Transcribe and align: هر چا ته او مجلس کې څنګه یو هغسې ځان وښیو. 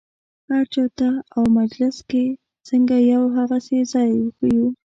هر 0.49 0.63
چا 0.73 0.83
ته 0.97 1.09
او 1.35 1.43
مجلس 1.59 1.97
کې 2.09 2.23
څنګه 2.67 2.95
یو 3.13 3.23
هغسې 3.37 3.77
ځان 3.91 4.09
وښیو. 4.19 4.67